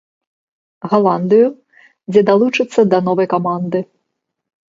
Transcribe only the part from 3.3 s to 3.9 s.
каманды.